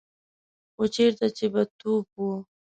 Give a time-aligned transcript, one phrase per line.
[0.73, 2.21] خو چېرته چې به توپ و.